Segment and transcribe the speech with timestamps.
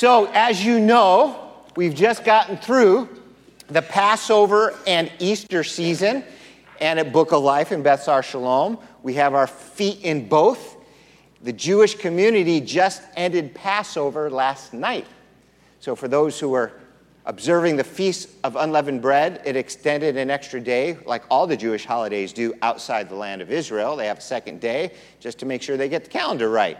[0.00, 3.06] So, as you know, we've just gotten through
[3.68, 6.24] the Passover and Easter season,
[6.80, 10.78] and at Book of Life in Beth Sar Shalom, we have our feet in both.
[11.42, 15.06] The Jewish community just ended Passover last night.
[15.80, 16.72] So, for those who are
[17.26, 21.84] observing the Feast of Unleavened Bread, it extended an extra day, like all the Jewish
[21.84, 23.96] holidays do outside the land of Israel.
[23.96, 26.78] They have a second day just to make sure they get the calendar right.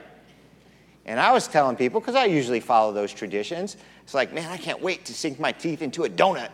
[1.06, 4.56] And I was telling people, because I usually follow those traditions, it's like, man, I
[4.56, 6.50] can't wait to sink my teeth into a donut.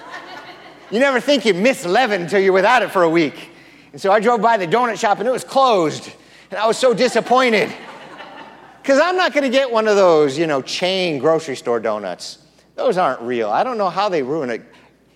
[0.90, 3.50] you never think you miss leaven until you're without it for a week.
[3.92, 6.10] And so I drove by the donut shop and it was closed.
[6.50, 7.72] And I was so disappointed.
[8.82, 12.38] Because I'm not going to get one of those, you know, chain grocery store donuts.
[12.76, 13.50] Those aren't real.
[13.50, 14.62] I don't know how they ruin it.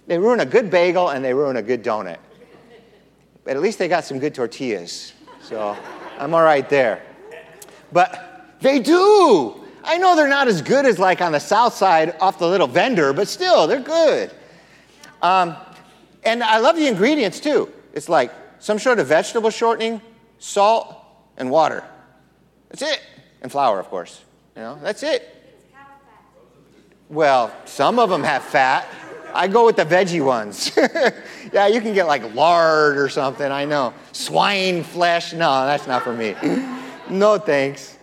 [0.07, 2.19] They ruin a good bagel and they ruin a good donut.
[3.45, 5.13] But at least they got some good tortillas.
[5.41, 5.77] So
[6.19, 7.03] I'm all right there.
[7.93, 9.61] But they do.
[9.83, 12.67] I know they're not as good as like on the south side off the little
[12.67, 14.31] vendor, but still, they're good.
[15.21, 15.57] Um,
[16.25, 17.71] and I love the ingredients too.
[17.93, 20.01] It's like some sort of vegetable shortening,
[20.39, 20.97] salt,
[21.37, 21.85] and water.
[22.71, 23.03] That's it.
[23.43, 24.23] And flour, of course.
[24.57, 25.31] You know, that's it.
[27.11, 28.89] Well, some of them have fat.
[29.35, 30.73] I go with the veggie ones.
[31.53, 33.93] yeah, you can get like lard or something, I know.
[34.13, 35.33] Swine flesh.
[35.33, 36.35] No, that's not for me.
[37.11, 37.99] no thanks.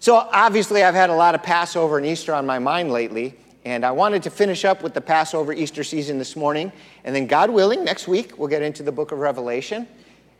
[0.00, 3.84] So, obviously, I've had a lot of Passover and Easter on my mind lately, and
[3.84, 6.72] I wanted to finish up with the Passover Easter season this morning.
[7.04, 9.86] And then, God willing, next week we'll get into the book of Revelation.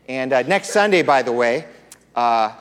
[0.09, 1.67] And uh, next Sunday, by the way,
[2.15, 2.53] uh,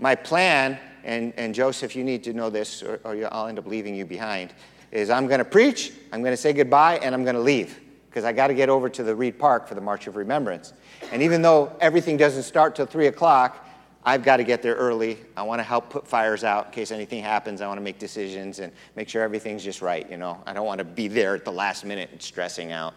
[0.00, 3.66] my plan, and, and Joseph, you need to know this, or, or I'll end up
[3.66, 4.54] leaving you behind,
[4.90, 7.78] is I'm going to preach, I'm going to say goodbye, and I'm going to leave
[8.08, 10.72] because I got to get over to the Reed Park for the March of Remembrance.
[11.12, 13.67] And even though everything doesn't start till 3 o'clock,
[14.04, 15.18] I've got to get there early.
[15.36, 17.60] I want to help put fires out in case anything happens.
[17.60, 20.42] I want to make decisions and make sure everything's just right, you know.
[20.46, 22.94] I don't want to be there at the last minute and stressing out.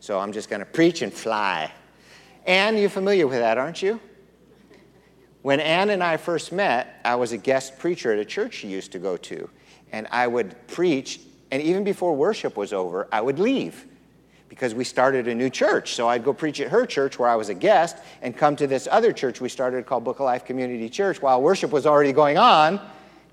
[0.00, 1.70] So I'm just going to preach and fly.
[2.46, 4.00] Anne, you're familiar with that, aren't you?
[5.42, 8.68] When Anne and I first met, I was a guest preacher at a church she
[8.68, 9.48] used to go to.
[9.92, 11.20] And I would preach,
[11.50, 13.86] and even before worship was over, I would leave
[14.48, 15.94] because we started a new church.
[15.94, 18.66] So I'd go preach at her church where I was a guest and come to
[18.66, 22.12] this other church we started called Book of Life Community Church while worship was already
[22.12, 22.80] going on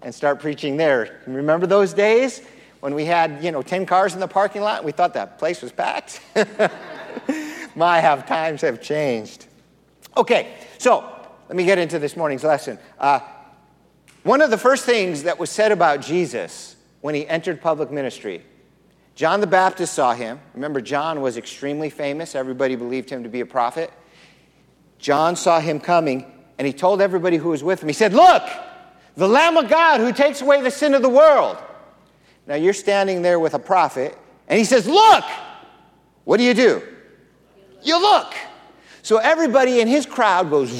[0.02, 1.22] and start preaching there.
[1.26, 2.42] Remember those days
[2.82, 5.62] when we had, you know, 10 cars in the parking lot we thought that place
[5.62, 6.22] was packed?
[7.76, 9.48] My, how times have changed.
[10.16, 11.04] Okay, so
[11.50, 12.78] let me get into this morning's lesson.
[13.00, 13.20] Uh,
[14.24, 18.44] one of the first things that was said about Jesus when he entered public ministry
[19.16, 20.40] John the Baptist saw him.
[20.54, 22.36] Remember, John was extremely famous.
[22.36, 23.92] Everybody believed him to be a prophet.
[25.00, 26.26] John saw him coming,
[26.58, 28.44] and he told everybody who was with him, he said, Look,
[29.16, 31.58] the Lamb of God who takes away the sin of the world.
[32.46, 34.18] Now you're standing there with a prophet,
[34.48, 35.24] and he says, Look!
[36.26, 36.82] What do you do?
[37.84, 38.34] You look.
[39.02, 40.74] So everybody in his crowd goes,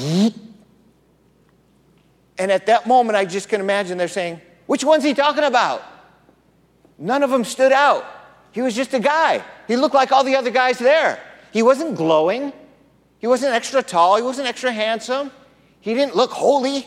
[2.38, 5.82] and at that moment, I just can imagine they're saying, Which one's he talking about?
[6.98, 8.04] None of them stood out.
[8.56, 9.44] He was just a guy.
[9.68, 11.20] He looked like all the other guys there.
[11.52, 12.54] He wasn't glowing.
[13.18, 14.16] He wasn't extra tall.
[14.16, 15.30] He wasn't extra handsome.
[15.82, 16.86] He didn't look holy.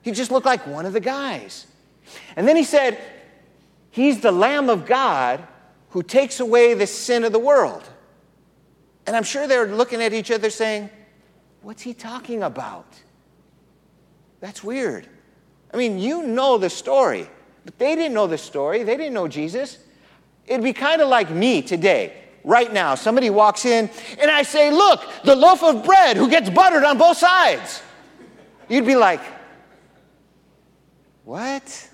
[0.00, 1.66] He just looked like one of the guys.
[2.36, 2.98] And then he said,
[3.90, 5.46] He's the Lamb of God
[5.90, 7.86] who takes away the sin of the world.
[9.06, 10.88] And I'm sure they're looking at each other saying,
[11.60, 12.86] What's he talking about?
[14.40, 15.06] That's weird.
[15.70, 17.28] I mean, you know the story,
[17.66, 18.84] but they didn't know the story.
[18.84, 19.80] They didn't know Jesus.
[20.48, 22.94] It'd be kind of like me today, right now.
[22.94, 26.98] Somebody walks in and I say, Look, the loaf of bread who gets buttered on
[26.98, 27.82] both sides.
[28.68, 29.20] You'd be like,
[31.24, 31.90] What?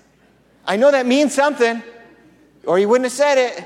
[0.67, 1.83] I know that means something,
[2.65, 3.63] or you wouldn't have said it.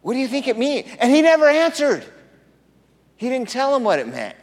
[0.00, 0.88] What do you think it means?
[0.98, 2.04] And he never answered.
[3.16, 4.36] He didn't tell him what it meant.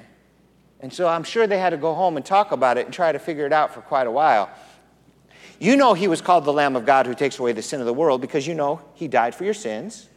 [0.80, 3.12] And so I'm sure they had to go home and talk about it and try
[3.12, 4.50] to figure it out for quite a while.
[5.60, 7.86] You know he was called the Lamb of God who takes away the sin of
[7.86, 10.08] the world because you know he died for your sins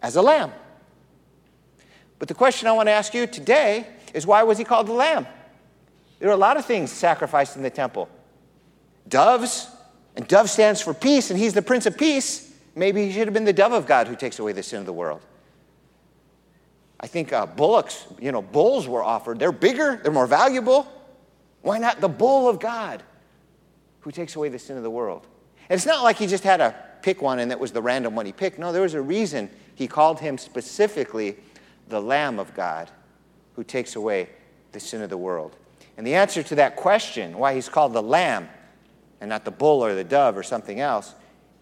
[0.00, 0.52] as a lamb.
[2.18, 4.92] But the question I want to ask you today is why was he called the
[4.92, 5.26] Lamb?
[6.18, 8.08] There are a lot of things sacrificed in the temple
[9.08, 9.68] doves,
[10.16, 12.52] and dove stands for peace, and he's the Prince of Peace.
[12.74, 14.86] Maybe he should have been the dove of God who takes away the sin of
[14.86, 15.22] the world.
[17.00, 19.38] I think uh, bullocks, you know, bulls were offered.
[19.38, 20.92] They're bigger, they're more valuable.
[21.62, 23.02] Why not the bull of God?
[24.00, 25.26] Who takes away the sin of the world.
[25.68, 28.14] And it's not like he just had to pick one and that was the random
[28.14, 28.58] one he picked.
[28.58, 31.36] No, there was a reason he called him specifically
[31.88, 32.90] the Lamb of God
[33.54, 34.28] who takes away
[34.72, 35.56] the sin of the world.
[35.96, 38.48] And the answer to that question, why he's called the Lamb,
[39.20, 41.14] and not the bull or the dove or something else,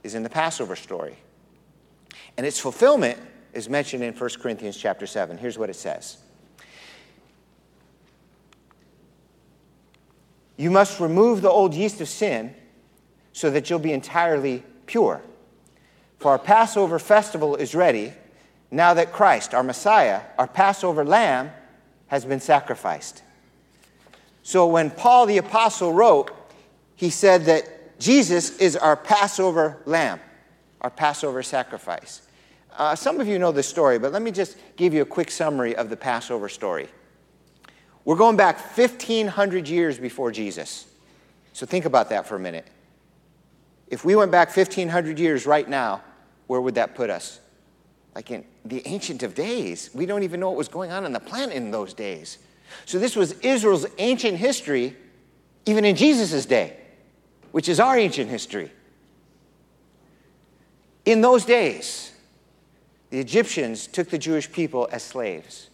[0.02, 1.16] is in the Passover story.
[2.36, 3.18] And its fulfillment
[3.54, 5.38] is mentioned in 1 Corinthians chapter 7.
[5.38, 6.18] Here's what it says.
[10.56, 12.54] You must remove the old yeast of sin
[13.32, 15.22] so that you'll be entirely pure.
[16.18, 18.12] For our Passover festival is ready
[18.70, 21.50] now that Christ, our Messiah, our Passover lamb,
[22.08, 23.22] has been sacrificed.
[24.42, 26.30] So when Paul the Apostle wrote,
[26.94, 30.20] he said that Jesus is our Passover lamb,
[30.80, 32.22] our Passover sacrifice.
[32.76, 35.30] Uh, some of you know this story, but let me just give you a quick
[35.30, 36.88] summary of the Passover story.
[38.06, 40.86] We're going back 1,500 years before Jesus.
[41.52, 42.64] So think about that for a minute.
[43.88, 46.02] If we went back 1,500 years right now,
[46.46, 47.40] where would that put us?
[48.14, 49.90] Like in the Ancient of Days.
[49.92, 52.38] We don't even know what was going on on the planet in those days.
[52.84, 54.96] So this was Israel's ancient history,
[55.66, 56.76] even in Jesus' day,
[57.50, 58.70] which is our ancient history.
[61.04, 62.12] In those days,
[63.10, 65.70] the Egyptians took the Jewish people as slaves,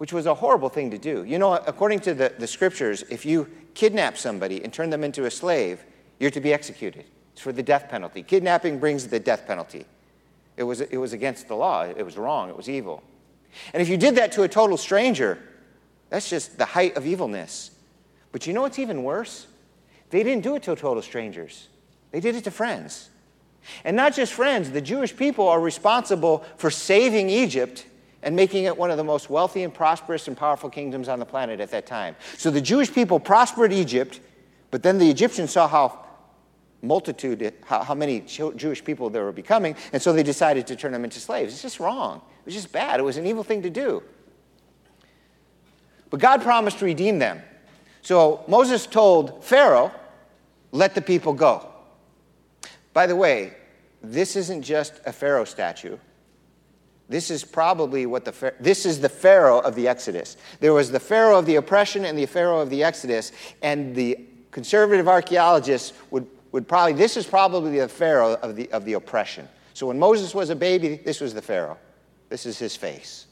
[0.00, 1.24] which was a horrible thing to do.
[1.24, 5.26] You know, according to the, the scriptures, if you kidnap somebody and turn them into
[5.26, 5.84] a slave,
[6.18, 7.04] you're to be executed.
[7.34, 8.22] It's for the death penalty.
[8.22, 9.84] Kidnapping brings the death penalty.
[10.56, 13.02] It was, it was against the law, it was wrong, it was evil.
[13.74, 15.38] And if you did that to a total stranger,
[16.08, 17.70] that's just the height of evilness.
[18.32, 19.48] But you know what's even worse?
[20.08, 21.68] They didn't do it to total strangers,
[22.10, 23.10] they did it to friends.
[23.84, 27.84] And not just friends, the Jewish people are responsible for saving Egypt
[28.22, 31.24] and making it one of the most wealthy and prosperous and powerful kingdoms on the
[31.24, 32.16] planet at that time.
[32.36, 34.20] So the Jewish people prospered Egypt,
[34.70, 36.04] but then the Egyptians saw how
[36.82, 40.92] multitude, how, how many Jewish people there were becoming, and so they decided to turn
[40.92, 41.52] them into slaves.
[41.52, 42.20] It's just wrong.
[42.40, 43.00] It was just bad.
[43.00, 44.02] It was an evil thing to do.
[46.08, 47.42] But God promised to redeem them.
[48.02, 49.92] So Moses told Pharaoh,
[50.72, 51.66] let the people go.
[52.92, 53.54] By the way,
[54.02, 55.98] this isn't just a Pharaoh statue.
[57.10, 60.38] This is probably what the this is the Pharaoh of the Exodus.
[60.60, 64.18] There was the Pharaoh of the oppression and the Pharaoh of the Exodus, and the
[64.50, 69.48] conservative archaeologists would would probably, this is probably the Pharaoh of the, of the oppression.
[69.74, 71.78] So when Moses was a baby, this was the Pharaoh.
[72.28, 73.26] This is his face.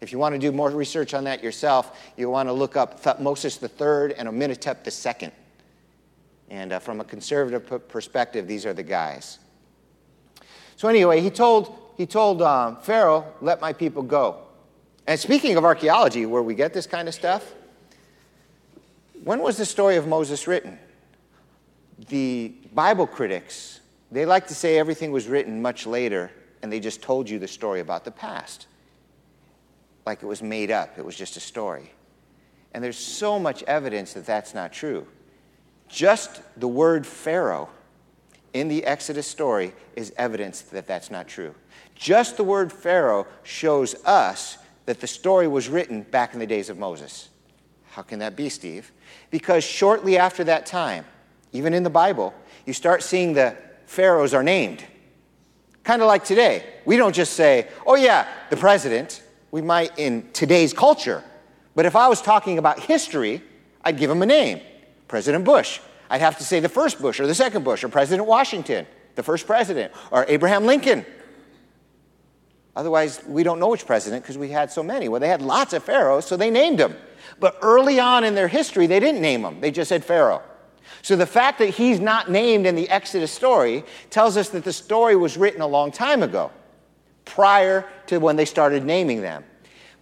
[0.00, 3.02] If you want to do more research on that yourself, you want to look up
[3.02, 5.30] Thutmose III and Amenhotep II.
[6.50, 9.38] And uh, from a conservative perspective, these are the guys.
[10.76, 14.38] So anyway, he told, he told um, Pharaoh, let my people go.
[15.06, 17.54] And speaking of archaeology, where we get this kind of stuff,
[19.22, 20.78] when was the story of Moses written?
[22.08, 23.80] the Bible critics,
[24.10, 26.30] they like to say everything was written much later
[26.62, 28.66] and they just told you the story about the past.
[30.06, 31.90] Like it was made up, it was just a story.
[32.72, 35.06] And there's so much evidence that that's not true.
[35.88, 37.68] Just the word Pharaoh
[38.54, 41.54] in the Exodus story is evidence that that's not true.
[41.94, 46.70] Just the word Pharaoh shows us that the story was written back in the days
[46.70, 47.28] of Moses.
[47.90, 48.90] How can that be, Steve?
[49.30, 51.04] Because shortly after that time,
[51.52, 52.34] even in the Bible,
[52.66, 53.56] you start seeing the
[53.86, 54.84] pharaohs are named.
[55.82, 56.64] Kind of like today.
[56.84, 59.22] We don't just say, oh, yeah, the president.
[59.50, 61.22] We might in today's culture.
[61.74, 63.42] But if I was talking about history,
[63.84, 64.60] I'd give him a name
[65.06, 65.80] President Bush.
[66.10, 69.22] I'd have to say the first Bush or the second Bush or President Washington, the
[69.22, 71.04] first president, or Abraham Lincoln.
[72.76, 75.08] Otherwise, we don't know which president because we had so many.
[75.08, 76.96] Well, they had lots of pharaohs, so they named them.
[77.38, 80.42] But early on in their history, they didn't name them, they just said Pharaoh.
[81.02, 84.72] So the fact that he's not named in the Exodus story tells us that the
[84.72, 86.50] story was written a long time ago,
[87.24, 89.44] prior to when they started naming them.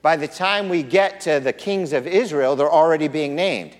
[0.00, 3.76] By the time we get to the kings of Israel, they're already being named.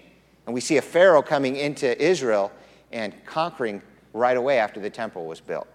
[0.47, 2.51] And we see a Pharaoh coming into Israel
[2.91, 3.83] and conquering
[4.13, 5.67] right away after the temple was built.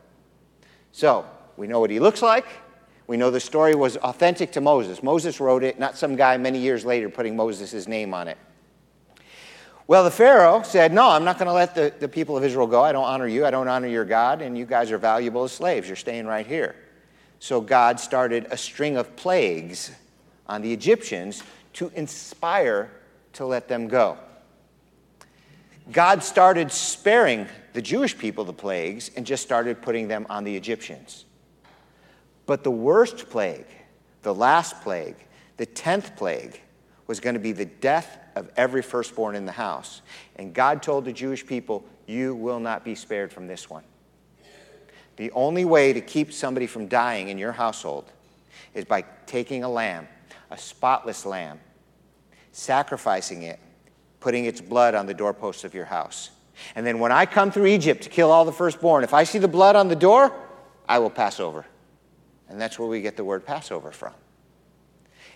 [0.92, 2.46] So we know what he looks like.
[3.08, 5.02] We know the story was authentic to Moses.
[5.02, 8.38] Moses wrote it, not some guy many years later putting Moses' name on it.
[9.88, 12.68] Well, the Pharaoh said, No, I'm not going to let the, the people of Israel
[12.68, 12.84] go.
[12.84, 13.46] I don't honor you.
[13.46, 15.88] I don't honor your God, and you guys are valuable as slaves.
[15.88, 16.76] You're staying right here.
[17.40, 19.92] So God started a string of plagues
[20.46, 21.42] on the Egyptians
[21.74, 22.92] to inspire
[23.34, 24.18] to let them go.
[25.92, 30.56] God started sparing the Jewish people the plagues and just started putting them on the
[30.56, 31.26] Egyptians.
[32.46, 33.68] But the worst plague,
[34.24, 35.16] the last plague,
[35.58, 36.62] the tenth plague,
[37.08, 40.02] was going to be the death of every firstborn in the house.
[40.36, 43.84] And God told the Jewish people, You will not be spared from this one.
[45.16, 48.12] The only way to keep somebody from dying in your household
[48.74, 50.08] is by taking a lamb,
[50.52, 51.60] a spotless lamb,
[52.52, 53.60] sacrificing it,
[54.20, 56.32] putting its blood on the doorposts of your house.
[56.76, 59.40] And then when I come through Egypt to kill all the firstborn, if I see
[59.40, 60.34] the blood on the door,
[60.90, 61.66] I will pass over.
[62.50, 64.14] And that's where we get the word Passover from.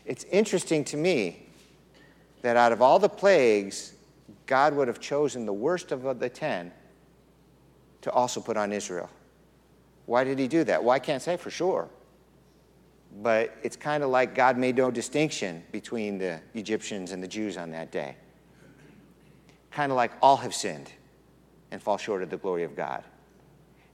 [0.06, 1.48] It's interesting to me
[2.42, 3.94] that out of all the plagues,
[4.48, 6.72] God would have chosen the worst of the ten
[8.02, 9.10] to also put on Israel.
[10.08, 10.84] Why did he do that?
[10.84, 11.88] Well, I can't say for sure.
[13.22, 17.58] But it's kind of like God made no distinction between the Egyptians and the Jews
[17.58, 18.16] on that day.
[19.72, 20.92] Kind of like all have sinned
[21.72, 23.04] and fall short of the glory of God.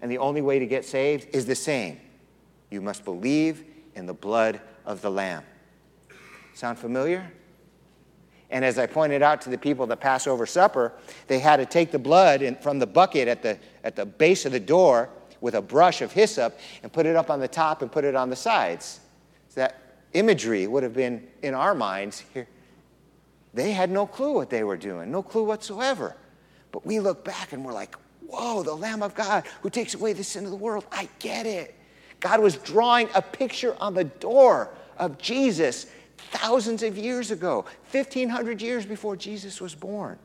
[0.02, 2.00] And the only way to get saved is the same
[2.70, 3.64] you must believe
[3.96, 5.44] in the blood of the Lamb.
[6.54, 7.32] Sound familiar?
[8.50, 10.94] And as I pointed out to the people at the Passover supper,
[11.28, 14.46] they had to take the blood in, from the bucket at the, at the base
[14.46, 15.10] of the door
[15.42, 18.16] with a brush of hyssop and put it up on the top and put it
[18.16, 19.02] on the sides.
[19.50, 22.48] So that imagery would have been in our minds here.
[23.58, 26.16] They had no clue what they were doing, no clue whatsoever.
[26.72, 27.96] But we look back and we're like,
[28.28, 30.86] whoa, the Lamb of God who takes away the sin of the world.
[30.92, 31.74] I get it.
[32.20, 35.88] God was drawing a picture on the door of Jesus
[36.18, 40.20] thousands of years ago, 1,500 years before Jesus was born.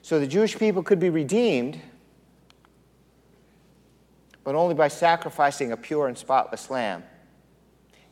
[0.00, 1.78] So the Jewish people could be redeemed,
[4.44, 7.04] but only by sacrificing a pure and spotless lamb.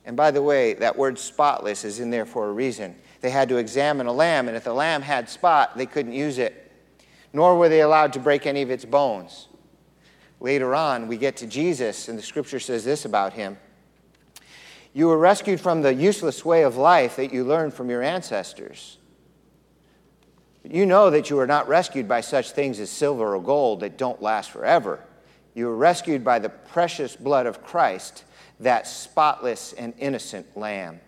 [0.06, 2.94] And by the way, that word spotless is in there for a reason.
[3.20, 6.38] They had to examine a lamb, and if the lamb had spot, they couldn't use
[6.38, 6.70] it,
[7.32, 9.48] nor were they allowed to break any of its bones.
[10.38, 13.58] Later on, we get to Jesus, and the scripture says this about him
[14.94, 18.98] You were rescued from the useless way of life that you learned from your ancestors.
[20.62, 23.98] You know that you were not rescued by such things as silver or gold that
[23.98, 25.00] don't last forever.
[25.54, 28.24] You were rescued by the precious blood of Christ,
[28.60, 31.00] that spotless and innocent lamb.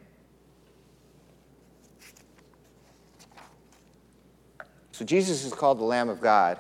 [4.93, 6.59] So Jesus is called the Lamb of God.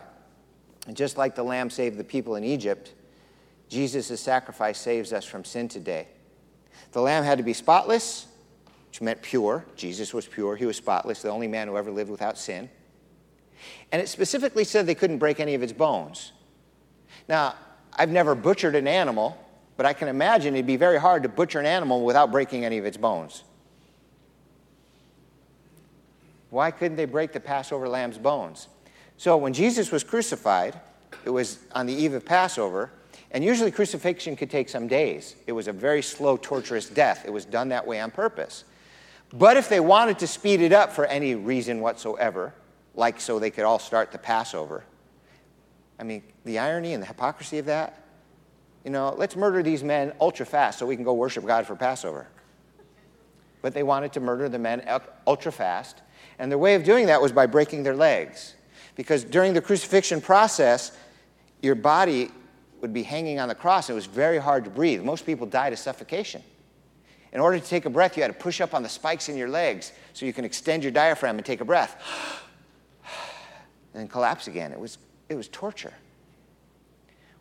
[0.86, 2.94] And just like the lamb saved the people in Egypt,
[3.68, 6.08] Jesus' sacrifice saves us from sin today.
[6.92, 8.26] The lamb had to be spotless,
[8.88, 9.66] which meant pure.
[9.76, 12.70] Jesus was pure, he was spotless, the only man who ever lived without sin.
[13.92, 16.32] And it specifically said they couldn't break any of its bones.
[17.28, 17.54] Now,
[17.92, 19.36] I've never butchered an animal,
[19.78, 22.78] but I can imagine it'd be very hard to butcher an animal without breaking any
[22.78, 23.44] of its bones.
[26.50, 28.66] Why couldn't they break the Passover lamb's bones?
[29.18, 30.80] So when Jesus was crucified,
[31.24, 32.90] it was on the eve of Passover,
[33.30, 35.36] and usually crucifixion could take some days.
[35.46, 37.22] It was a very slow, torturous death.
[37.24, 38.64] It was done that way on purpose.
[39.32, 42.52] But if they wanted to speed it up for any reason whatsoever,
[42.96, 44.82] like so they could all start the Passover,
[46.00, 48.07] I mean, the irony and the hypocrisy of that,
[48.88, 51.76] you know, let's murder these men ultra fast so we can go worship God for
[51.76, 52.26] Passover.
[53.60, 54.82] But they wanted to murder the men
[55.26, 56.00] ultra fast,
[56.38, 58.54] and their way of doing that was by breaking their legs.
[58.94, 60.96] Because during the crucifixion process,
[61.60, 62.30] your body
[62.80, 63.90] would be hanging on the cross.
[63.90, 65.02] It was very hard to breathe.
[65.02, 66.42] Most people died of suffocation.
[67.34, 69.36] In order to take a breath, you had to push up on the spikes in
[69.36, 72.02] your legs so you can extend your diaphragm and take a breath.
[73.92, 74.72] and then collapse again.
[74.72, 74.96] It was,
[75.28, 75.92] it was torture.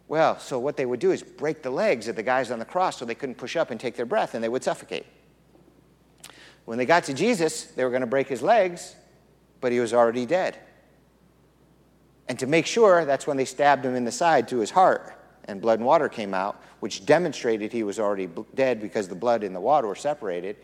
[0.07, 2.65] Well, so what they would do is break the legs of the guys on the
[2.65, 5.05] cross so they couldn't push up and take their breath and they would suffocate.
[6.65, 8.95] When they got to Jesus, they were going to break his legs,
[9.61, 10.57] but he was already dead.
[12.27, 15.13] And to make sure, that's when they stabbed him in the side to his heart,
[15.45, 19.43] and blood and water came out, which demonstrated he was already dead because the blood
[19.43, 20.57] and the water were separated.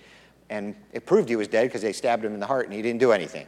[0.49, 2.81] And it proved he was dead because they stabbed him in the heart and he
[2.81, 3.47] didn't do anything.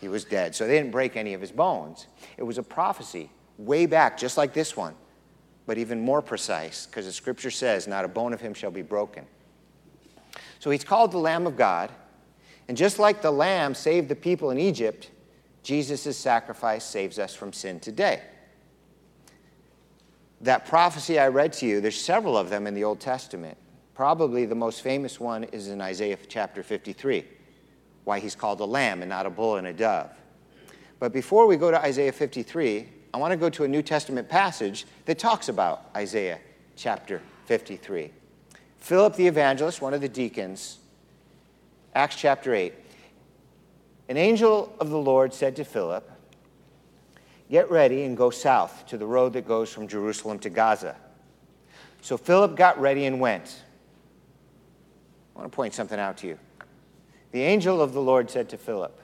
[0.00, 0.56] He was dead.
[0.56, 2.08] So they didn't break any of his bones.
[2.36, 4.94] It was a prophecy way back, just like this one,
[5.66, 8.82] but even more precise because the scripture says, Not a bone of him shall be
[8.82, 9.24] broken.
[10.58, 11.90] So he's called the Lamb of God.
[12.68, 15.10] And just like the lamb saved the people in Egypt,
[15.62, 18.22] Jesus' sacrifice saves us from sin today.
[20.40, 23.56] That prophecy I read to you, there's several of them in the Old Testament.
[23.94, 27.24] Probably the most famous one is in Isaiah chapter 53,
[28.04, 30.10] why he's called a lamb and not a bull and a dove.
[30.98, 34.28] But before we go to Isaiah 53, I want to go to a New Testament
[34.28, 36.40] passage that talks about Isaiah
[36.74, 38.10] chapter 53.
[38.78, 40.78] Philip the evangelist, one of the deacons,
[41.94, 42.74] Acts chapter 8.
[44.08, 46.10] An angel of the Lord said to Philip,
[47.48, 50.96] Get ready and go south to the road that goes from Jerusalem to Gaza.
[52.00, 53.62] So Philip got ready and went.
[55.36, 56.38] I want to point something out to you.
[57.30, 59.00] The angel of the Lord said to Philip,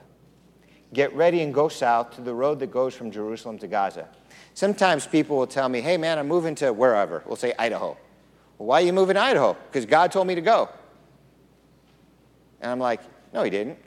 [0.93, 4.07] Get ready and go south to the road that goes from Jerusalem to Gaza.
[4.53, 7.23] Sometimes people will tell me, Hey man, I'm moving to wherever.
[7.25, 7.97] We'll say Idaho.
[8.57, 9.55] Well, why are you moving to Idaho?
[9.69, 10.69] Because God told me to go.
[12.59, 13.01] And I'm like,
[13.33, 13.77] No, He didn't.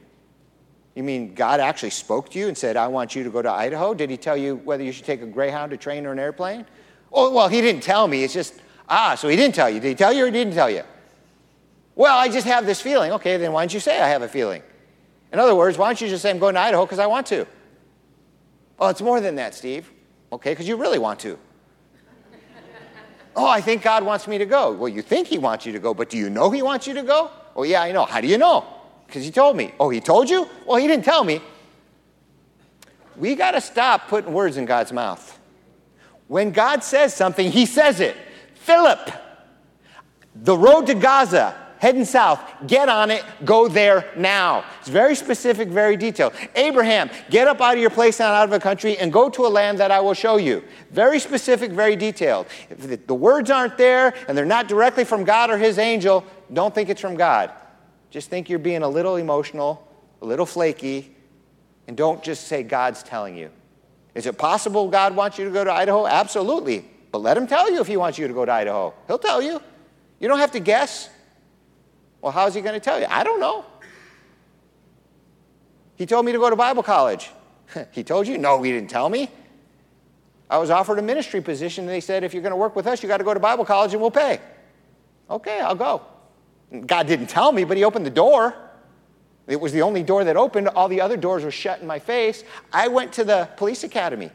[0.94, 3.50] You mean God actually spoke to you and said, I want you to go to
[3.50, 3.94] Idaho?
[3.94, 6.64] Did he tell you whether you should take a Greyhound, a train, or an airplane?
[7.12, 8.22] Oh, well, he didn't tell me.
[8.22, 8.54] It's just,
[8.88, 9.80] ah, so he didn't tell you.
[9.80, 10.82] Did he tell you or didn't tell you?
[11.96, 13.12] Well, I just have this feeling.
[13.12, 14.62] Okay, then why don't you say I have a feeling?
[15.34, 17.26] In other words, why don't you just say I'm going to Idaho because I want
[17.26, 17.44] to?
[18.78, 19.90] Oh, it's more than that, Steve.
[20.32, 21.36] Okay, because you really want to.
[23.34, 24.70] oh, I think God wants me to go.
[24.70, 26.94] Well, you think He wants you to go, but do you know He wants you
[26.94, 27.32] to go?
[27.56, 28.04] Oh, yeah, I know.
[28.04, 28.64] How do you know?
[29.08, 29.74] Because He told me.
[29.80, 30.48] Oh, He told you?
[30.66, 31.40] Well, He didn't tell me.
[33.16, 35.36] We got to stop putting words in God's mouth.
[36.28, 38.16] When God says something, He says it.
[38.54, 39.10] Philip,
[40.36, 42.40] the road to Gaza, heading south.
[42.66, 44.64] Get on it, go there now.
[44.80, 46.32] It's very specific, very detailed.
[46.54, 49.46] Abraham, get up out of your place and out of a country and go to
[49.46, 50.62] a land that I will show you.
[50.90, 52.46] Very specific, very detailed.
[52.70, 56.74] If the words aren't there and they're not directly from God or his angel, don't
[56.74, 57.52] think it's from God.
[58.10, 59.86] Just think you're being a little emotional,
[60.22, 61.14] a little flaky,
[61.88, 63.50] and don't just say God's telling you.
[64.14, 66.06] Is it possible God wants you to go to Idaho?
[66.06, 66.88] Absolutely.
[67.10, 68.94] But let him tell you if he wants you to go to Idaho.
[69.06, 69.60] He'll tell you.
[70.20, 71.10] You don't have to guess.
[72.24, 73.04] Well, how's he going to tell you?
[73.10, 73.66] I don't know.
[75.96, 77.30] He told me to go to Bible college.
[77.90, 78.38] he told you?
[78.38, 79.28] No, he didn't tell me.
[80.48, 82.86] I was offered a ministry position, and they said, if you're going to work with
[82.86, 84.40] us, you got to go to Bible college and we'll pay.
[85.28, 86.00] Okay, I'll go.
[86.86, 88.54] God didn't tell me, but he opened the door.
[89.46, 90.68] It was the only door that opened.
[90.68, 92.42] All the other doors were shut in my face.
[92.72, 94.30] I went to the police academy.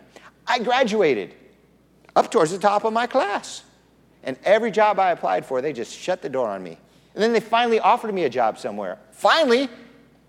[0.46, 1.34] I graduated
[2.16, 3.64] up towards the top of my class.
[4.22, 6.78] And every job I applied for, they just shut the door on me.
[7.20, 8.98] And then they finally offered me a job somewhere.
[9.12, 9.68] Finally.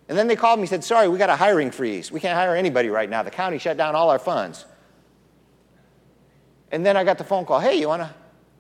[0.09, 2.11] And then they called me and said, Sorry, we got a hiring freeze.
[2.11, 3.23] We can't hire anybody right now.
[3.23, 4.65] The county shut down all our funds.
[6.73, 8.13] And then I got the phone call Hey, you want a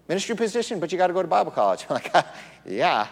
[0.06, 1.84] ministry position, but you got to go to Bible college?
[1.90, 2.24] I'm like,
[2.64, 3.08] Yeah.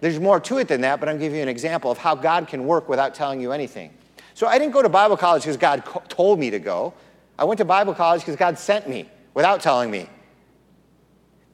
[0.00, 2.48] There's more to it than that, but I'm giving you an example of how God
[2.48, 3.92] can work without telling you anything.
[4.32, 6.94] So I didn't go to Bible college because God told me to go.
[7.38, 10.08] I went to Bible college because God sent me without telling me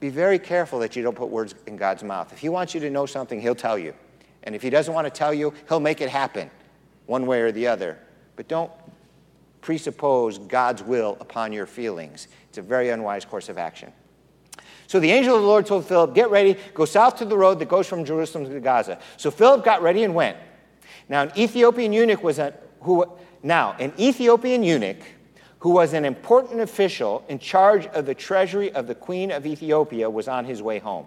[0.05, 2.31] be very careful that you don't put words in God's mouth.
[2.31, 3.95] If He wants you to know something, He'll tell you.
[4.43, 6.51] And if He doesn't want to tell you, He'll make it happen
[7.07, 7.99] one way or the other.
[8.37, 8.71] But don't
[9.63, 12.29] presuppose God's will upon your feelings.
[12.51, 13.95] It's a very unwise course of action.
[14.89, 17.59] So the angel of the Lord told Philip, Get ready, go south to the road
[17.61, 18.99] that goes from Jerusalem to Gaza.
[19.17, 20.37] So Philip got ready and went.
[21.09, 23.11] Now, an Ethiopian eunuch was a, who,
[23.43, 24.99] now, an Ethiopian eunuch
[25.65, 30.11] who was an important official in charge of the treasury of the Queen of Ethiopia,
[30.11, 31.07] was on his way home.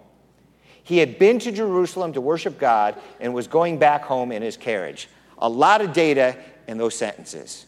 [0.82, 4.56] He had been to Jerusalem to worship God and was going back home in his
[4.56, 5.08] carriage.
[5.38, 7.66] A lot of data in those sentences.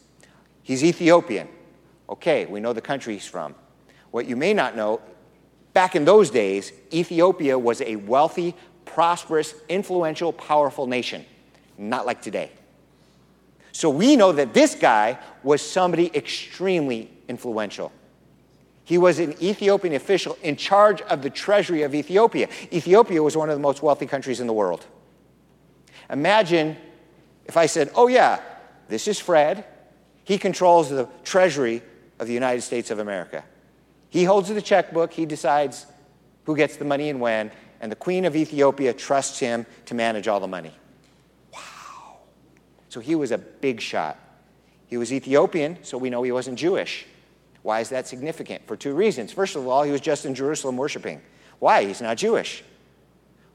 [0.63, 1.47] He's Ethiopian.
[2.09, 3.55] Okay, we know the country he's from.
[4.11, 4.99] What you may not know,
[5.71, 11.25] back in those days, Ethiopia was a wealthy, prosperous, influential, powerful nation.
[11.77, 12.51] Not like today.
[13.71, 17.91] So we know that this guy was somebody extremely influential.
[18.83, 22.49] He was an Ethiopian official in charge of the treasury of Ethiopia.
[22.73, 24.85] Ethiopia was one of the most wealthy countries in the world.
[26.09, 26.75] Imagine
[27.45, 28.41] if I said, Oh, yeah,
[28.89, 29.65] this is Fred.
[30.23, 31.81] He controls the treasury
[32.19, 33.43] of the United States of America.
[34.09, 35.85] He holds the checkbook, he decides
[36.45, 40.27] who gets the money and when, and the Queen of Ethiopia trusts him to manage
[40.27, 40.73] all the money.
[42.91, 44.19] So he was a big shot.
[44.87, 47.05] He was Ethiopian, so we know he wasn't Jewish.
[47.61, 48.67] Why is that significant?
[48.67, 49.31] For two reasons.
[49.31, 51.21] First of all, he was just in Jerusalem worshiping.
[51.59, 51.85] Why?
[51.85, 52.65] He's not Jewish.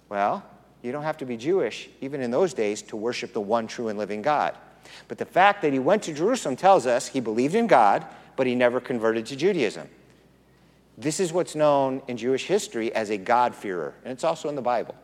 [0.08, 0.42] Well,
[0.80, 3.88] you don't have to be Jewish, even in those days, to worship the one true
[3.88, 4.54] and living God.
[5.06, 8.46] But the fact that he went to Jerusalem tells us he believed in God, but
[8.46, 9.86] he never converted to Judaism.
[10.96, 14.62] This is what's known in Jewish history as a God-fearer, and it's also in the
[14.62, 14.94] Bible.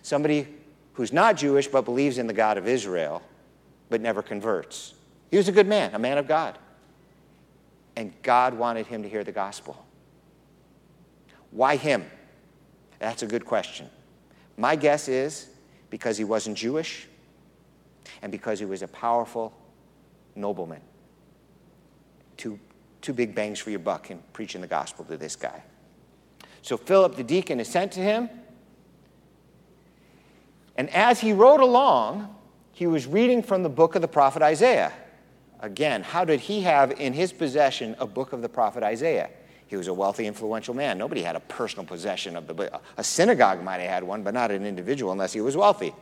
[0.00, 0.48] Somebody
[0.94, 3.20] who's not Jewish but believes in the God of Israel
[3.94, 4.92] but never converts.
[5.30, 6.58] He was a good man, a man of God.
[7.94, 9.86] And God wanted him to hear the gospel.
[11.52, 12.04] Why him?
[12.98, 13.88] That's a good question.
[14.56, 15.48] My guess is
[15.90, 17.06] because he wasn't Jewish
[18.20, 19.56] and because he was a powerful
[20.34, 20.80] nobleman.
[22.36, 22.58] Two,
[23.00, 25.62] two big bangs for your buck in preaching the gospel to this guy.
[26.62, 28.28] So Philip the deacon is sent to him.
[30.74, 32.34] And as he rode along,
[32.74, 34.92] he was reading from the book of the prophet Isaiah.
[35.60, 39.30] Again, how did he have in his possession a book of the prophet Isaiah?
[39.66, 40.98] He was a wealthy, influential man.
[40.98, 42.82] Nobody had a personal possession of the book.
[42.96, 45.94] A synagogue might have had one, but not an individual unless he was wealthy.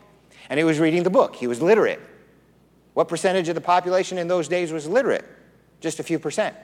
[0.51, 1.37] And he was reading the book.
[1.37, 2.01] He was literate.
[2.95, 5.25] What percentage of the population in those days was literate?
[5.81, 6.57] Just a few percent.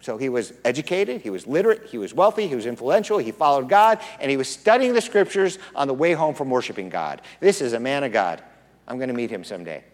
[0.00, 3.68] So he was educated, he was literate, he was wealthy, he was influential, he followed
[3.68, 7.22] God, and he was studying the scriptures on the way home from worshiping God.
[7.38, 8.42] This is a man of God.
[8.88, 9.84] I'm going to meet him someday.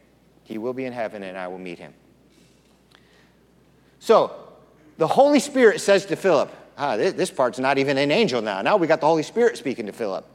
[0.44, 1.92] He will be in heaven, and I will meet him.
[4.00, 4.32] So,
[4.96, 8.62] the Holy Spirit says to Philip, ah, this, this part's not even an angel now.
[8.62, 10.26] Now we got the Holy Spirit speaking to Philip.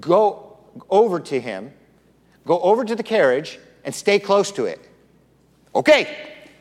[0.00, 0.58] Go
[0.90, 1.72] over to him,
[2.46, 4.80] go over to the carriage, and stay close to it.
[5.74, 6.16] Okay,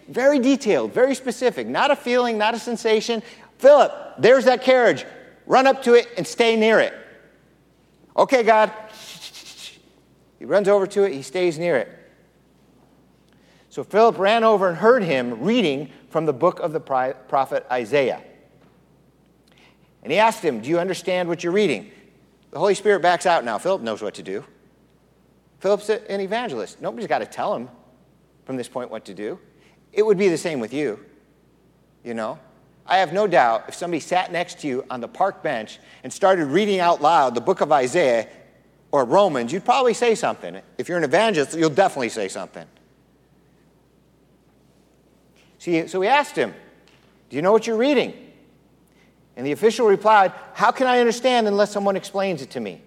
[0.08, 3.22] very detailed, very specific, not a feeling, not a sensation.
[3.60, 5.06] Philip, there's that carriage.
[5.46, 6.94] Run up to it and stay near it.
[8.16, 8.72] Okay, God.
[10.40, 11.90] He runs over to it, he stays near it.
[13.70, 18.24] So Philip ran over and heard him reading from the book of the prophet Isaiah.
[20.04, 21.92] And he asked him, Do you understand what you're reading?
[22.52, 23.58] The Holy Spirit backs out now.
[23.58, 24.44] Philip knows what to do.
[25.60, 26.82] Philip's an evangelist.
[26.82, 27.70] Nobody's got to tell him
[28.46, 29.40] from this point what to do.
[29.92, 31.04] It would be the same with you,
[32.04, 32.40] you know?
[32.86, 36.14] I have no doubt if somebody sat next to you on the park bench and
[36.14, 38.30] started reading out loud the book of Isaiah
[38.92, 40.60] or Romans, you'd probably say something.
[40.78, 42.66] If you're an evangelist, you'll definitely say something.
[45.60, 46.54] See, so we asked him,
[47.30, 48.14] Do you know what you're reading?
[49.36, 52.82] And the official replied, How can I understand unless someone explains it to me?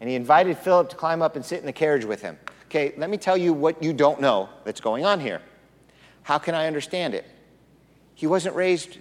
[0.00, 2.38] And he invited Philip to climb up and sit in the carriage with him.
[2.66, 5.40] Okay, let me tell you what you don't know that's going on here.
[6.22, 7.24] How can I understand it?
[8.14, 8.98] He wasn't raised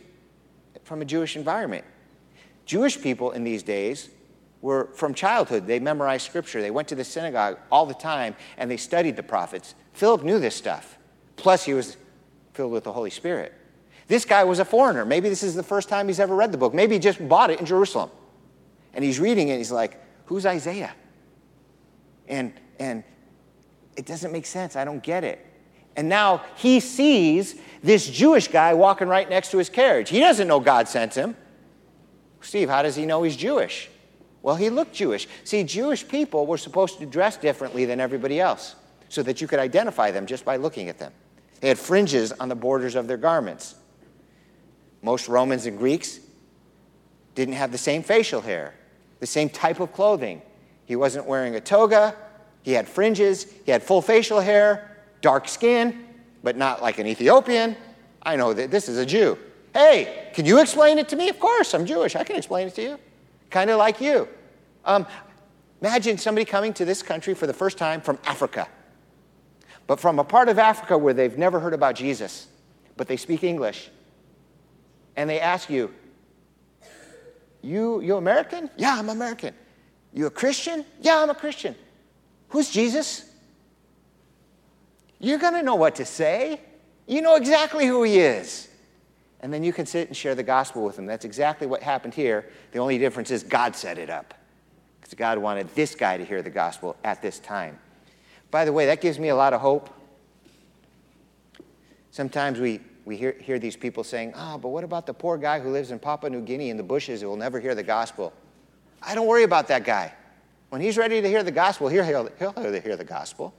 [0.83, 1.85] from a Jewish environment.
[2.65, 4.09] Jewish people in these days
[4.63, 5.67] were from childhood.
[5.67, 6.61] They memorized scripture.
[6.61, 9.75] They went to the synagogue all the time and they studied the prophets.
[9.91, 10.97] Philip knew this stuff.
[11.35, 11.97] Plus, he was
[12.53, 13.53] filled with the Holy Spirit.
[14.07, 15.03] This guy was a foreigner.
[15.03, 16.73] Maybe this is the first time he's ever read the book.
[16.73, 18.09] Maybe he just bought it in Jerusalem.
[18.93, 19.57] And he's reading it.
[19.57, 20.93] he's like, Who's Isaiah?
[22.29, 23.03] And, and
[23.97, 24.77] it doesn't make sense.
[24.77, 25.45] I don't get it.
[25.97, 30.09] And now he sees this Jewish guy walking right next to his carriage.
[30.09, 31.35] He doesn't know God sent him.
[32.39, 33.89] Steve, how does he know he's Jewish?
[34.43, 35.27] Well, he looked Jewish.
[35.45, 38.75] See, Jewish people were supposed to dress differently than everybody else
[39.09, 41.13] so that you could identify them just by looking at them.
[41.61, 43.75] They had fringes on the borders of their garments.
[45.01, 46.19] Most Romans and Greeks
[47.35, 48.73] didn't have the same facial hair,
[49.21, 50.41] the same type of clothing.
[50.85, 52.15] He wasn't wearing a toga,
[52.63, 56.05] he had fringes, he had full facial hair, dark skin,
[56.43, 57.77] but not like an Ethiopian.
[58.21, 59.37] I know that this is a Jew.
[59.73, 61.29] Hey, can you explain it to me?
[61.29, 62.15] Of course, I'm Jewish.
[62.15, 62.99] I can explain it to you.
[63.53, 64.27] Kind of like you.
[64.83, 65.05] Um,
[65.79, 68.67] imagine somebody coming to this country for the first time from Africa,
[69.85, 72.47] but from a part of Africa where they've never heard about Jesus,
[72.97, 73.91] but they speak English.
[75.15, 75.93] And they ask you,
[77.61, 78.71] you, you American?
[78.75, 79.53] Yeah, I'm American.
[80.13, 80.83] You a Christian?
[80.99, 81.75] Yeah, I'm a Christian.
[82.49, 83.29] Who's Jesus?
[85.19, 86.59] you're going to know what to say.
[87.05, 88.67] You know exactly who he is.
[89.43, 91.05] And then you can sit and share the gospel with them.
[91.05, 92.49] That's exactly what happened here.
[92.71, 94.33] The only difference is God set it up.
[95.01, 97.77] Because God wanted this guy to hear the gospel at this time.
[98.51, 99.89] By the way, that gives me a lot of hope.
[102.11, 105.59] Sometimes we, we hear, hear these people saying, Oh, but what about the poor guy
[105.59, 108.31] who lives in Papua New Guinea in the bushes who will never hear the gospel?
[109.01, 110.13] I don't worry about that guy.
[110.69, 113.53] When he's ready to hear the gospel, he'll, he'll, he'll hear the gospel.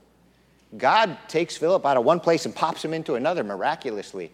[0.75, 4.31] God takes Philip out of one place and pops him into another miraculously.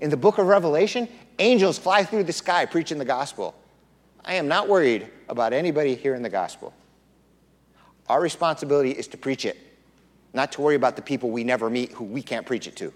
[0.00, 1.08] In the book of Revelation,
[1.38, 3.54] angels fly through the sky preaching the gospel.
[4.24, 6.74] I am not worried about anybody hearing the gospel.
[8.08, 9.56] Our responsibility is to preach it,
[10.32, 12.92] not to worry about the people we never meet who we can't preach it to.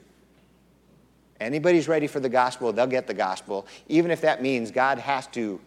[1.40, 5.26] Anybody's ready for the gospel, they'll get the gospel, even if that means God has
[5.28, 5.60] to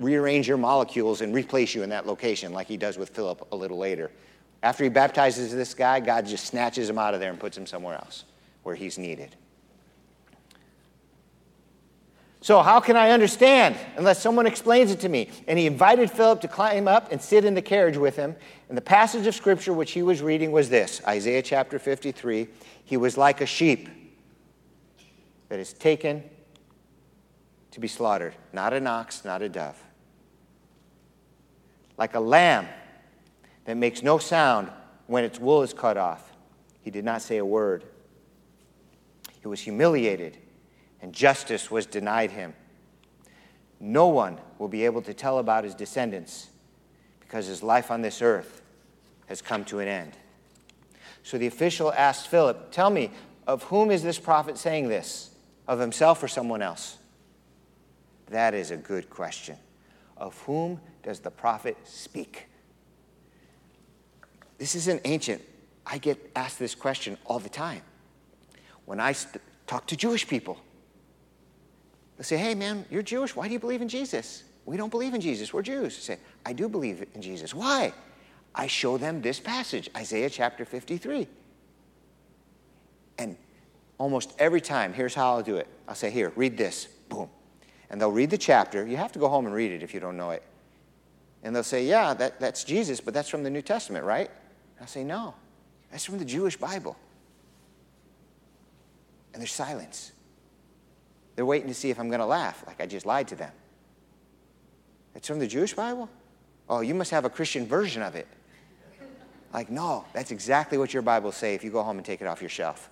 [0.00, 3.56] rearrange your molecules and replace you in that location, like he does with Philip a
[3.56, 4.10] little later.
[4.62, 7.66] After he baptizes this guy, God just snatches him out of there and puts him
[7.66, 8.24] somewhere else
[8.64, 9.36] where he's needed.
[12.44, 15.30] So, how can I understand unless someone explains it to me?
[15.48, 18.36] And he invited Philip to climb up and sit in the carriage with him.
[18.68, 22.48] And the passage of scripture which he was reading was this Isaiah chapter 53.
[22.84, 23.88] He was like a sheep
[25.48, 26.22] that is taken
[27.70, 29.82] to be slaughtered, not an ox, not a dove.
[31.96, 32.68] Like a lamb
[33.64, 34.70] that makes no sound
[35.06, 36.30] when its wool is cut off.
[36.82, 37.84] He did not say a word.
[39.40, 40.36] He was humiliated,
[41.04, 42.54] and justice was denied him.
[43.78, 46.48] No one will be able to tell about his descendants
[47.20, 48.62] because his life on this earth
[49.26, 50.12] has come to an end.
[51.22, 53.10] So the official asked Philip, Tell me,
[53.46, 55.28] of whom is this prophet saying this?
[55.68, 56.96] Of himself or someone else?
[58.28, 59.58] That is a good question.
[60.16, 62.46] Of whom does the prophet speak?
[64.56, 65.42] This isn't ancient.
[65.84, 67.82] I get asked this question all the time.
[68.86, 70.58] When I st- talk to Jewish people,
[72.16, 73.34] they say, Hey, man, you're Jewish.
[73.34, 74.44] Why do you believe in Jesus?
[74.66, 75.52] We don't believe in Jesus.
[75.52, 75.96] We're Jews.
[75.96, 77.54] I say, I do believe in Jesus.
[77.54, 77.92] Why?
[78.54, 81.26] I show them this passage, Isaiah chapter 53.
[83.18, 83.36] And
[83.98, 86.86] almost every time, here's how I'll do it I'll say, Here, read this.
[87.08, 87.28] Boom.
[87.90, 88.86] And they'll read the chapter.
[88.86, 90.42] You have to go home and read it if you don't know it.
[91.42, 94.30] And they'll say, Yeah, that, that's Jesus, but that's from the New Testament, right?
[94.80, 95.34] I'll say, No,
[95.90, 96.96] that's from the Jewish Bible.
[99.32, 100.12] And there's silence.
[101.36, 103.52] They're waiting to see if I'm going to laugh, like I just lied to them.
[105.14, 106.08] It's from the Jewish Bible?
[106.68, 108.26] Oh, you must have a Christian version of it.
[109.52, 112.26] Like, no, that's exactly what your Bible say if you go home and take it
[112.26, 112.90] off your shelf.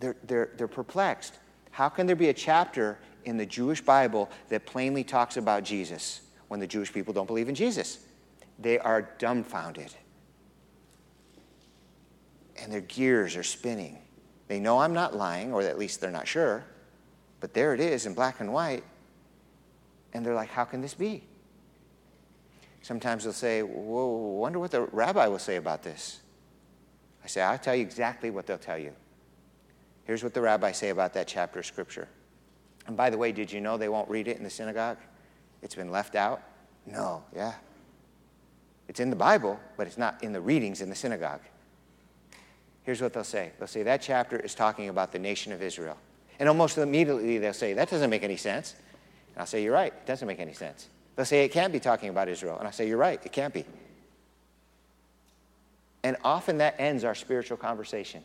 [0.00, 1.38] They're, they're, they're perplexed.
[1.70, 6.22] How can there be a chapter in the Jewish Bible that plainly talks about Jesus
[6.48, 8.00] when the Jewish people don't believe in Jesus?
[8.58, 9.94] They are dumbfounded.
[12.60, 13.98] And their gears are spinning.
[14.48, 16.64] They know I'm not lying, or at least they're not sure,
[17.40, 18.84] but there it is in black and white.
[20.12, 21.24] And they're like, how can this be?
[22.84, 26.20] Sometimes they'll say, Whoa, wonder what the rabbi will say about this.
[27.24, 28.92] I say, I'll tell you exactly what they'll tell you.
[30.04, 32.08] Here's what the rabbi say about that chapter of scripture.
[32.86, 34.98] And by the way, did you know they won't read it in the synagogue?
[35.62, 36.42] It's been left out?
[36.84, 37.54] No, yeah.
[38.88, 41.40] It's in the Bible, but it's not in the readings in the synagogue.
[42.84, 45.96] Here's what they'll say they'll say, That chapter is talking about the nation of Israel.
[46.38, 48.74] And almost immediately they'll say, That doesn't make any sense.
[49.34, 50.88] And I'll say, You're right, it doesn't make any sense.
[51.16, 52.58] They'll say, It can't be talking about Israel.
[52.58, 53.64] And I say, You're right, it can't be.
[56.02, 58.22] And often that ends our spiritual conversation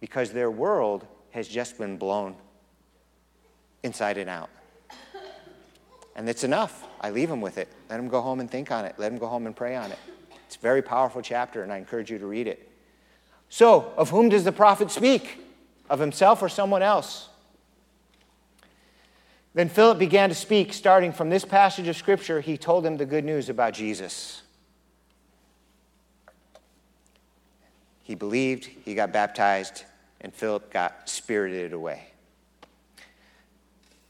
[0.00, 2.34] because their world has just been blown
[3.82, 4.48] inside and out.
[6.16, 6.86] And it's enough.
[7.00, 7.68] I leave them with it.
[7.90, 8.94] Let them go home and think on it.
[8.98, 9.98] Let them go home and pray on it.
[10.46, 12.70] It's a very powerful chapter, and I encourage you to read it.
[13.54, 15.38] So, of whom does the prophet speak?
[15.88, 17.28] Of himself or someone else?
[19.54, 22.40] Then Philip began to speak, starting from this passage of Scripture.
[22.40, 24.42] He told him the good news about Jesus.
[28.02, 29.84] He believed, he got baptized,
[30.20, 32.08] and Philip got spirited away.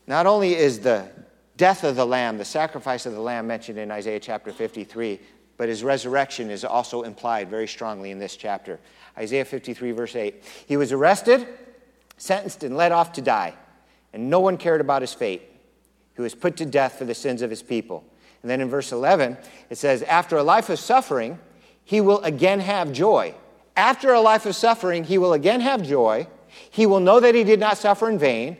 [0.06, 1.06] Not only is the
[1.58, 5.20] death of the Lamb, the sacrifice of the Lamb mentioned in Isaiah chapter 53,
[5.58, 8.80] but his resurrection is also implied very strongly in this chapter.
[9.16, 10.42] Isaiah 53, verse 8.
[10.66, 11.46] He was arrested,
[12.16, 13.54] sentenced, and led off to die
[14.14, 15.42] and no one cared about his fate.
[16.14, 18.04] He was put to death for the sins of his people.
[18.40, 19.36] And then in verse 11,
[19.68, 21.38] it says, After a life of suffering,
[21.84, 23.34] he will again have joy.
[23.76, 26.28] After a life of suffering, he will again have joy.
[26.70, 28.56] He will know that he did not suffer in vain.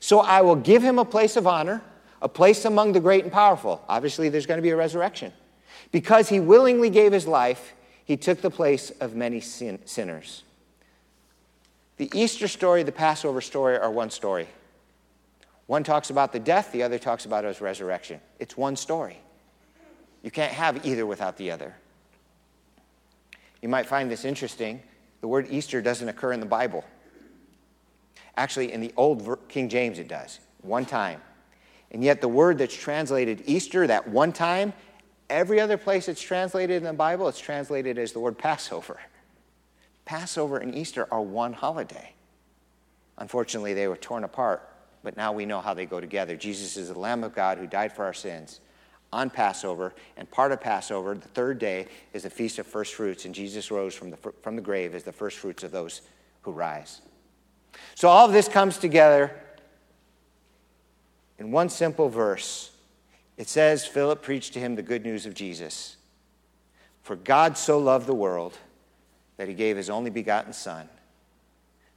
[0.00, 1.82] So I will give him a place of honor,
[2.20, 3.84] a place among the great and powerful.
[3.88, 5.32] Obviously, there's going to be a resurrection.
[5.92, 7.74] Because he willingly gave his life,
[8.06, 10.44] he took the place of many sin- sinners.
[11.96, 14.46] The Easter story, the Passover story are one story.
[15.66, 18.20] One talks about the death, the other talks about his resurrection.
[18.38, 19.18] It's one story.
[20.22, 21.74] You can't have either without the other.
[23.60, 24.80] You might find this interesting.
[25.20, 26.84] The word Easter doesn't occur in the Bible.
[28.36, 31.20] Actually, in the old King James, it does, one time.
[31.90, 34.72] And yet, the word that's translated Easter, that one time,
[35.28, 38.98] every other place it's translated in the Bible, it's translated as the word Passover.
[40.04, 42.12] Passover and Easter are one holiday.
[43.18, 44.68] Unfortunately, they were torn apart
[45.06, 46.34] but now we know how they go together.
[46.34, 48.58] Jesus is the Lamb of God who died for our sins
[49.12, 53.24] on Passover, and part of Passover, the third day, is the Feast of First Fruits,
[53.24, 56.02] and Jesus rose from the, from the grave as the first fruits of those
[56.42, 57.02] who rise.
[57.94, 59.30] So all of this comes together
[61.38, 62.72] in one simple verse.
[63.36, 65.96] It says, Philip preached to him the good news of Jesus.
[67.02, 68.56] For God so loved the world
[69.36, 70.88] that he gave his only begotten Son,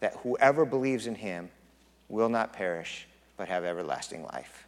[0.02, 1.50] that whoever believes in him
[2.10, 4.66] will not perish, but have everlasting life.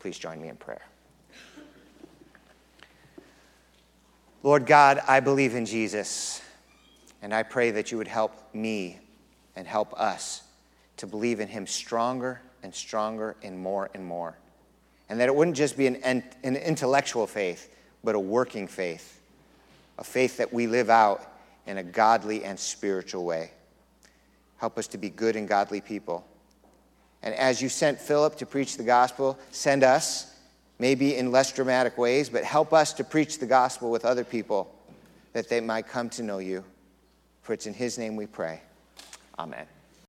[0.00, 0.82] Please join me in prayer.
[4.42, 6.42] Lord God, I believe in Jesus,
[7.22, 8.98] and I pray that you would help me
[9.56, 10.42] and help us
[10.98, 14.36] to believe in him stronger and stronger and more and more.
[15.08, 15.96] And that it wouldn't just be an,
[16.42, 19.20] an intellectual faith, but a working faith,
[19.98, 21.22] a faith that we live out
[21.66, 23.50] in a godly and spiritual way.
[24.58, 26.26] Help us to be good and godly people.
[27.22, 30.34] And as you sent Philip to preach the gospel, send us,
[30.78, 34.72] maybe in less dramatic ways, but help us to preach the gospel with other people
[35.32, 36.64] that they might come to know you.
[37.42, 38.60] For it's in his name we pray.
[39.38, 39.66] Amen.